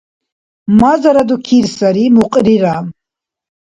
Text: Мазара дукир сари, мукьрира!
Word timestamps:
Мазара 0.79 1.23
дукир 1.29 1.65
сари, 1.77 2.05
мукьрира! 2.15 2.75